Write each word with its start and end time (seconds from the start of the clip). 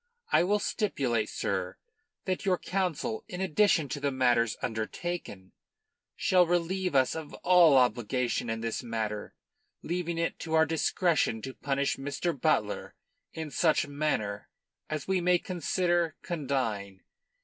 I 0.31 0.41
will 0.43 0.57
stipulate, 0.57 1.29
sir, 1.29 1.77
that 2.25 2.43
your 2.43 2.57
Council, 2.57 3.23
in 3.27 3.39
addition 3.39 3.87
to 3.89 3.99
the 3.99 4.09
matters 4.09 4.57
undertaken, 4.63 5.51
shall 6.15 6.47
relieve 6.47 6.95
us 6.95 7.13
of 7.13 7.35
all 7.43 7.77
obligation 7.77 8.49
in 8.49 8.61
this 8.61 8.81
matter, 8.81 9.35
leaving 9.83 10.17
it 10.17 10.39
to 10.39 10.55
our 10.55 10.65
discretion 10.65 11.39
to 11.43 11.53
punish 11.53 11.97
Mr. 11.97 12.33
Butler 12.33 12.95
in 13.33 13.51
such 13.51 13.85
manner 13.85 14.49
as 14.89 15.07
we 15.07 15.21
may 15.21 15.37
consider 15.37 16.15
condign. 16.23 17.03